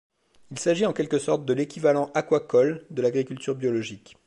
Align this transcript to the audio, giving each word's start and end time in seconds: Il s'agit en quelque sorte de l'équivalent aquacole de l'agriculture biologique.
Il 0.49 0.57
s'agit 0.57 0.87
en 0.87 0.93
quelque 0.93 1.19
sorte 1.19 1.45
de 1.45 1.53
l'équivalent 1.53 2.09
aquacole 2.15 2.87
de 2.89 3.03
l'agriculture 3.03 3.53
biologique. 3.53 4.17